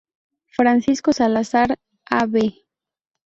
[0.47, 1.77] Francisco Salazar,
[2.09, 2.31] Av.